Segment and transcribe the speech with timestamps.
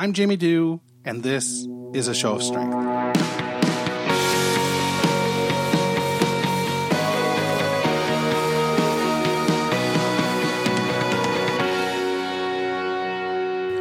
[0.00, 2.72] I'm Jamie Dew, and this is a show of strength.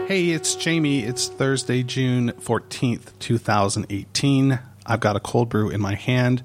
[0.07, 1.03] Hey, it's Jamie.
[1.03, 4.59] It's Thursday, June 14th, 2018.
[4.87, 6.41] I've got a cold brew in my hand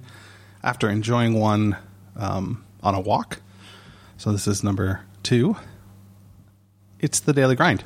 [0.63, 1.79] after enjoying one
[2.17, 3.41] um, on a walk.
[4.19, 5.57] So, this is number two.
[7.01, 7.85] It's the daily grind.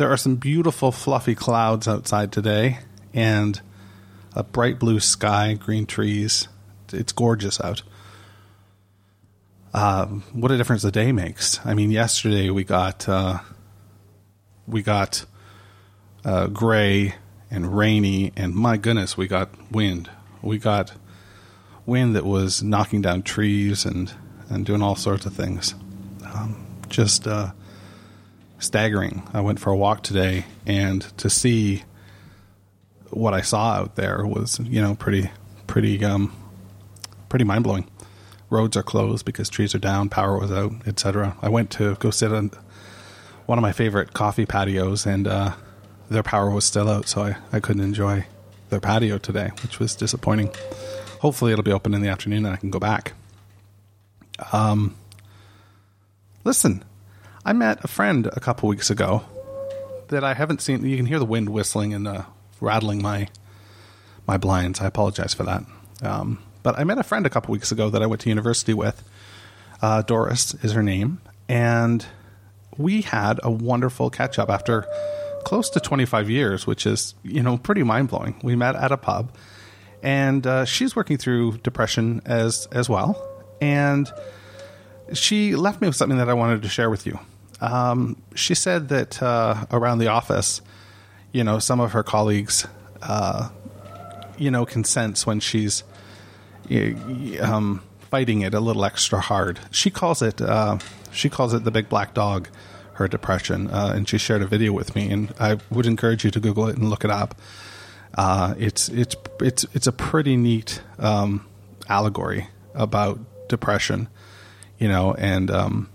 [0.00, 2.78] There are some beautiful, fluffy clouds outside today
[3.12, 3.60] and
[4.34, 6.48] a bright blue sky, green trees.
[6.90, 7.82] It's gorgeous out.
[9.74, 11.60] Uh, what a difference a day makes.
[11.66, 13.06] I mean, yesterday we got.
[13.06, 13.40] Uh,
[14.66, 15.26] we got
[16.24, 17.16] uh, gray
[17.50, 20.08] and rainy, and my goodness, we got wind.
[20.40, 20.94] We got
[21.84, 24.10] wind that was knocking down trees and,
[24.48, 25.74] and doing all sorts of things.
[26.24, 27.50] Um, just uh,
[28.60, 29.28] staggering.
[29.32, 31.82] I went for a walk today, and to see
[33.10, 35.30] what I saw out there was, you know, pretty,
[35.66, 36.34] pretty, um,
[37.28, 37.88] pretty mind blowing.
[38.48, 41.36] Roads are closed because trees are down, power was out, etc.
[41.42, 42.50] I went to go sit on
[43.46, 45.54] one of my favorite coffee patios, and uh,
[46.08, 48.26] their power was still out, so I, I couldn't enjoy
[48.70, 50.50] their patio today, which was disappointing.
[51.20, 53.12] Hopefully, it'll be open in the afternoon and I can go back.
[54.52, 54.96] Um,
[56.44, 56.84] listen,
[57.44, 59.24] I met a friend a couple weeks ago
[60.08, 60.84] that I haven't seen.
[60.84, 62.24] You can hear the wind whistling and uh,
[62.60, 63.28] rattling my
[64.26, 64.80] my blinds.
[64.80, 65.64] I apologize for that.
[66.02, 68.74] Um, but I met a friend a couple weeks ago that I went to university
[68.74, 69.02] with.
[69.80, 72.04] Uh, Doris is her name, and
[72.76, 74.86] we had a wonderful catch up after
[75.44, 78.38] close to 25 years, which is, you know, pretty mind blowing.
[78.42, 79.34] We met at a pub,
[80.02, 83.26] and uh, she's working through depression as as well,
[83.62, 84.10] and
[85.14, 87.18] she left me with something that I wanted to share with you.
[87.60, 90.62] Um, she said that uh, around the office,
[91.32, 92.66] you know, some of her colleagues,
[93.02, 93.50] uh,
[94.38, 95.84] you know, can sense when she's
[97.40, 99.60] um, fighting it a little extra hard.
[99.70, 100.78] She calls it uh,
[101.12, 102.48] she calls it the big black dog,
[102.94, 106.30] her depression, uh, and she shared a video with me, and I would encourage you
[106.30, 107.34] to Google it and look it up.
[108.14, 111.46] Uh, it's it's it's it's a pretty neat um,
[111.88, 114.08] allegory about depression,
[114.78, 115.88] you know, and um,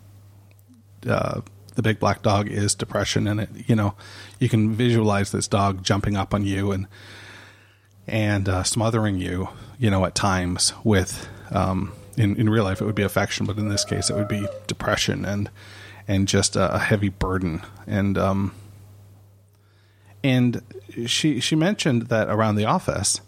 [1.07, 1.41] uh,
[1.75, 3.95] the big black dog is depression, and it you know
[4.39, 6.87] you can visualize this dog jumping up on you and
[8.07, 9.49] and uh, smothering you,
[9.79, 13.57] you know, at times with um, in, in real life it would be affection, but
[13.57, 15.49] in this case it would be depression and
[16.07, 17.61] and just a, a heavy burden.
[17.87, 18.53] And um,
[20.23, 20.61] and
[21.07, 23.21] she she mentioned that around the office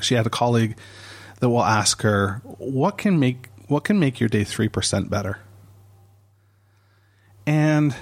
[0.00, 0.76] she had a colleague
[1.40, 5.38] that will ask her what can make what can make your day three percent better.
[7.46, 7.94] And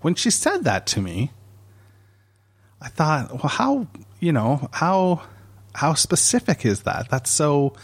[0.00, 1.32] when she said that to me,
[2.80, 3.86] I thought, well, how
[4.20, 5.22] you know how
[5.74, 7.08] how specific is that?
[7.10, 7.74] That's so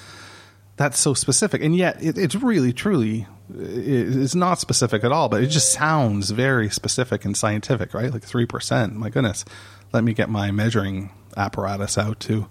[0.76, 5.28] that's so specific, and yet it, it's really truly it's not specific at all.
[5.28, 8.12] But it just sounds very specific and scientific, right?
[8.12, 8.94] Like three percent.
[8.94, 9.44] My goodness,
[9.92, 12.48] let me get my measuring apparatus out to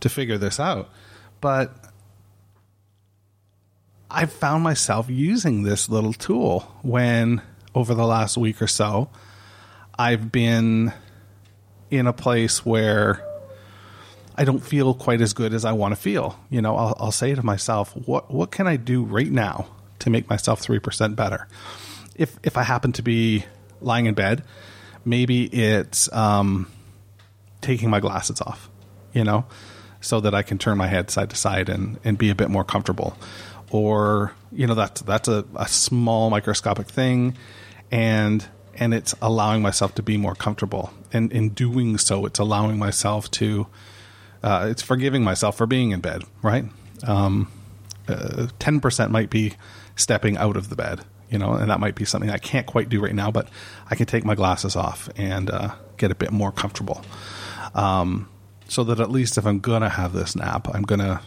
[0.00, 0.88] to figure this out.
[1.40, 1.91] But
[4.12, 7.40] I found myself using this little tool when
[7.74, 9.08] over the last week or so
[9.98, 10.92] I've been
[11.90, 13.24] in a place where
[14.36, 16.38] I don't feel quite as good as I want to feel.
[16.50, 19.68] You know, I'll, I'll say to myself, what what can I do right now
[20.00, 21.48] to make myself three percent better?
[22.14, 23.44] If if I happen to be
[23.80, 24.44] lying in bed,
[25.04, 26.70] maybe it's um,
[27.60, 28.68] taking my glasses off.
[29.12, 29.44] You know,
[30.00, 32.48] so that I can turn my head side to side and and be a bit
[32.50, 33.16] more comfortable.
[33.72, 37.36] Or you know, that's that's a, a small microscopic thing,
[37.90, 40.92] and and it's allowing myself to be more comfortable.
[41.12, 43.66] And in doing so, it's allowing myself to
[44.42, 46.64] uh, it's forgiving myself for being in bed, right?
[47.06, 47.50] Um,
[48.08, 49.54] uh, 10% might be
[49.94, 52.88] stepping out of the bed, you know, and that might be something I can't quite
[52.88, 53.48] do right now, but
[53.90, 57.04] I can take my glasses off and uh, get a bit more comfortable.
[57.74, 58.28] Um,
[58.68, 61.20] so that at least if I'm to have this nap, I'm to,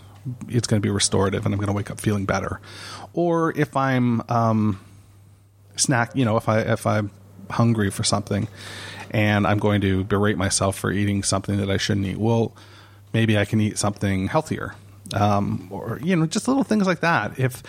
[0.50, 2.60] it's going to be restorative and I'm going to wake up feeling better.
[3.14, 4.80] Or if I'm, um,
[5.76, 7.12] snack, you know, if I, if I'm
[7.50, 8.48] hungry for something
[9.12, 12.56] and I'm going to berate myself for eating something that I shouldn't eat, well,
[13.16, 14.76] maybe I can eat something healthier,
[15.14, 17.40] um, or you know, just little things like that.
[17.40, 17.64] If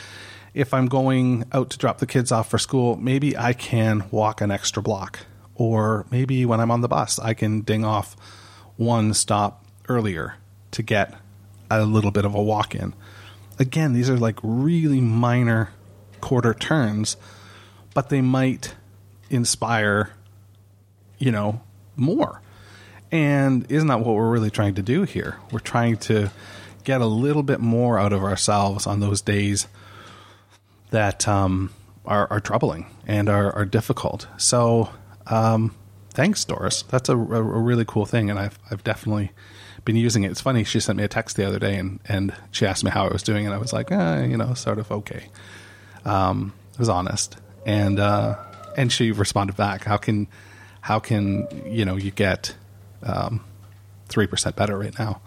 [0.55, 4.41] if I'm going out to drop the kids off for school, maybe I can walk
[4.41, 5.21] an extra block,
[5.55, 8.17] or maybe when I'm on the bus, I can ding off
[8.77, 10.35] one stop earlier
[10.73, 11.15] to get
[11.71, 12.95] a little bit of a walk in.
[13.59, 15.71] Again, these are like really minor
[16.21, 17.17] quarter turns,
[17.95, 18.75] but they might
[19.31, 20.11] inspire
[21.19, 21.61] you know,
[21.97, 22.41] more.
[23.11, 25.39] And isn't that what we're really trying to do here?
[25.51, 26.31] We're trying to
[26.85, 29.67] get a little bit more out of ourselves on those days
[30.91, 31.73] that um,
[32.05, 34.27] are, are, troubling and are, are difficult.
[34.37, 34.91] So,
[35.27, 35.75] um,
[36.11, 36.83] thanks, Doris.
[36.83, 39.33] That's a, a, really cool thing, and I've I've definitely
[39.87, 40.31] been using it.
[40.31, 40.65] It's funny.
[40.65, 43.13] She sent me a text the other day, and and she asked me how I
[43.13, 45.29] was doing, and I was like, eh, you know, sort of okay.
[46.05, 48.37] Um, I was honest, and uh,
[48.77, 49.85] and she responded back.
[49.85, 50.29] How can
[50.83, 52.55] how can you know you get
[53.03, 53.43] um,
[54.09, 55.23] three percent better right now?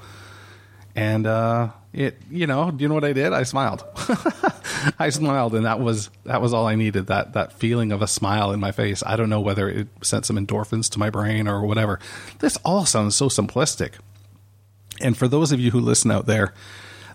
[0.96, 3.32] And uh, it, you know, do you know what I did?
[3.32, 3.84] I smiled.
[5.00, 7.08] I smiled, and that was that was all I needed.
[7.08, 9.02] That that feeling of a smile in my face.
[9.06, 12.00] I don't know whether it sent some endorphins to my brain or whatever.
[12.40, 13.94] This all sounds so simplistic.
[15.02, 16.54] And for those of you who listen out there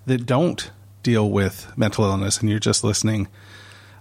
[0.06, 0.70] that don't
[1.02, 3.28] deal with mental illness, and you're just listening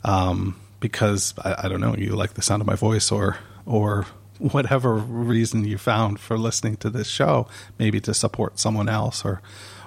[0.03, 4.05] um, because I, I don't know, you like the sound of my voice, or or
[4.39, 7.47] whatever reason you found for listening to this show,
[7.77, 9.41] maybe to support someone else or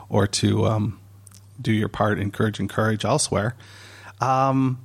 [0.08, 1.00] or to um,
[1.60, 3.56] do your part, encourage, encourage elsewhere.
[4.20, 4.80] Um,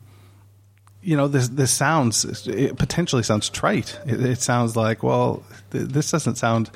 [1.02, 4.00] you know, this this sounds it potentially sounds trite.
[4.06, 6.69] It, it sounds like, well, th- this doesn't sound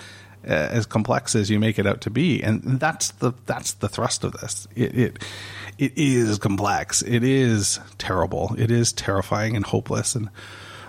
[0.45, 4.23] as complex as you make it out to be, and that's the that's the thrust
[4.23, 4.67] of this.
[4.75, 5.23] It, it
[5.77, 7.01] it is complex.
[7.01, 8.55] It is terrible.
[8.57, 10.15] It is terrifying and hopeless.
[10.15, 10.29] And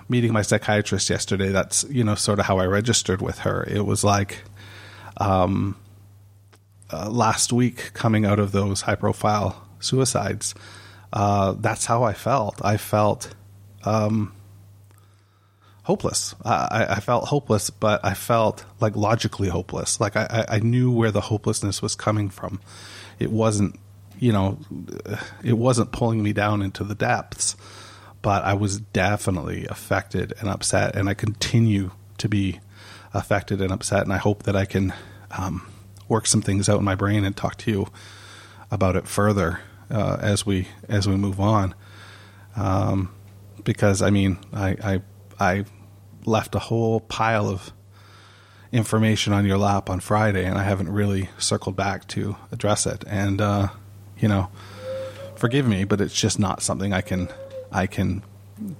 [0.07, 3.63] meeting my psychiatrist yesterday, that's you know sort of how I registered with her.
[3.63, 4.43] It was like,
[5.17, 5.75] um,
[6.91, 10.55] uh, last week coming out of those high profile suicides,
[11.11, 12.63] uh, that's how I felt.
[12.63, 13.33] I felt
[13.83, 14.33] um,
[15.87, 16.35] hopeless.
[16.43, 19.99] I, I, felt hopeless, but I felt like logically hopeless.
[19.99, 22.59] Like I, I knew where the hopelessness was coming from.
[23.19, 23.79] It wasn't,
[24.19, 24.59] you know,
[25.43, 27.55] it wasn't pulling me down into the depths,
[28.21, 32.59] but I was definitely affected and upset, and I continue to be
[33.13, 34.03] affected and upset.
[34.03, 34.93] And I hope that I can.
[35.31, 35.67] Um,
[36.07, 37.87] work some things out in my brain and talk to you
[38.71, 39.59] about it further
[39.89, 41.73] uh, as we as we move on.
[42.55, 43.13] Um,
[43.63, 45.01] because I mean, I, I
[45.39, 45.65] I
[46.27, 47.71] left a whole pile of
[48.71, 53.03] information on your lap on Friday, and I haven't really circled back to address it.
[53.07, 53.69] And uh,
[54.19, 54.49] you know,
[55.35, 57.29] forgive me, but it's just not something I can
[57.71, 58.23] I can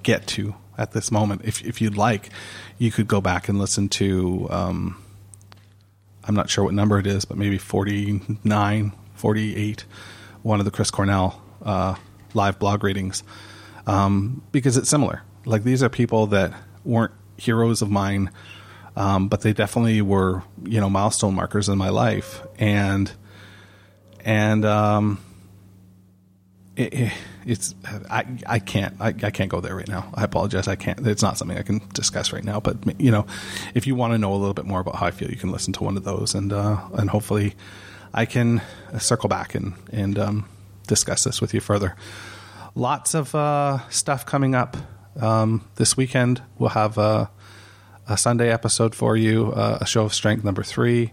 [0.04, 1.42] get to at this moment.
[1.46, 2.30] If if you'd like,
[2.78, 4.48] you could go back and listen to.
[4.50, 5.04] Um,
[6.24, 9.86] I'm not sure what number it is, but maybe 49, 48,
[10.44, 11.96] one of the Chris Cornell uh,
[12.34, 13.24] live blog readings,
[13.86, 15.22] um, because it's similar.
[15.46, 16.54] Like these are people that
[16.84, 18.31] weren't heroes of mine,
[18.95, 23.12] um, but they definitely were, you know, milestone markers in my life, and
[24.25, 25.19] and um,
[26.75, 27.13] it, it,
[27.45, 27.75] it's
[28.10, 30.12] I I can't I, I can't go there right now.
[30.13, 30.68] I apologize.
[30.68, 31.06] I can't.
[31.07, 32.60] It's not something I can discuss right now.
[32.60, 33.25] But you know,
[33.74, 35.51] if you want to know a little bit more about how I feel, you can
[35.51, 37.56] listen to one of those, and uh, and hopefully,
[38.13, 38.62] I can
[39.00, 40.50] circle back and and um,
[40.88, 41.95] discuss this with you further.
[42.75, 44.78] Lots of uh, stuff coming up
[45.19, 46.42] um, this weekend.
[46.58, 47.30] We'll have a,
[48.08, 51.12] a Sunday episode for you, uh, a show of strength number three.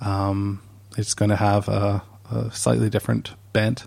[0.00, 0.62] Um,
[0.96, 3.86] it's going to have a, a slightly different bent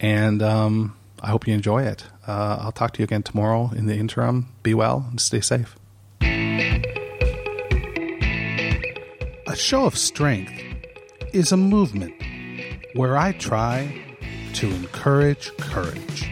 [0.00, 2.04] and um, I hope you enjoy it.
[2.26, 3.70] Uh, I'll talk to you again tomorrow.
[3.74, 5.76] In the interim, be well and stay safe.
[9.46, 10.52] A show of strength
[11.32, 12.12] is a movement
[12.94, 14.02] where I try
[14.54, 16.30] to encourage courage.